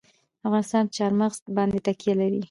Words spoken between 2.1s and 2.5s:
لري.